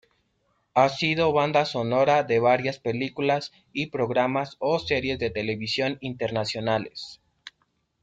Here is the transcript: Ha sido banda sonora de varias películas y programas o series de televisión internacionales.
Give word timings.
Ha 0.73 0.89
sido 0.89 1.31
banda 1.31 1.63
sonora 1.63 2.23
de 2.23 2.39
varias 2.39 2.79
películas 2.79 3.51
y 3.71 3.91
programas 3.91 4.55
o 4.57 4.79
series 4.79 5.19
de 5.19 5.29
televisión 5.29 5.99
internacionales. 6.01 7.21